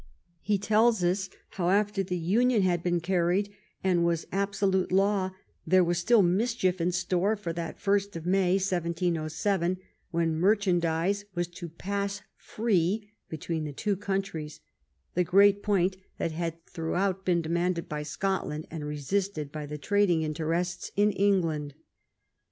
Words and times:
He 0.41 0.57
tells 0.57 1.03
us 1.03 1.29
how 1.49 1.69
"After 1.69 2.01
the 2.01 2.17
union 2.17 2.63
had 2.63 2.81
been 2.81 3.01
carried 3.01 3.53
and 3.83 4.03
was 4.03 4.25
absolute 4.31 4.91
law, 4.91 5.29
there 5.67 5.83
was 5.83 5.99
still 5.99 6.23
mischief 6.23 6.81
in 6.81 6.91
store 6.91 7.35
for 7.35 7.53
that 7.53 7.77
Ist 7.87 8.15
of 8.15 8.25
May, 8.25 8.53
1707, 8.53 9.77
when 10.09 10.33
merchandise 10.39 11.25
was 11.35 11.45
to 11.49 11.69
pass 11.69 12.23
free 12.35 13.11
be 13.29 13.37
tween 13.37 13.63
the 13.65 13.73
two 13.73 13.95
countries— 13.95 14.59
the 15.13 15.23
great 15.23 15.61
point 15.61 15.97
that 16.17 16.31
had 16.31 16.65
throughout 16.65 17.23
been 17.23 17.43
demanded 17.43 17.87
by 17.87 18.01
Scotland 18.01 18.65
and 18.71 18.83
resisted 18.83 19.51
by 19.51 19.67
the 19.67 19.77
trading 19.77 20.23
interests 20.23 20.89
of 20.97 21.13
England." 21.15 21.75